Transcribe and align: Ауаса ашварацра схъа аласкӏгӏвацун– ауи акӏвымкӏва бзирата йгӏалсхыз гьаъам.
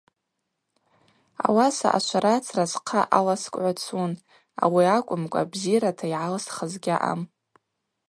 Ауаса 1.45 1.89
ашварацра 1.97 2.65
схъа 2.71 3.01
аласкӏгӏвацун– 3.17 4.11
ауи 4.63 4.85
акӏвымкӏва 4.95 5.49
бзирата 5.51 6.05
йгӏалсхыз 6.13 6.73
гьаъам. 6.83 7.21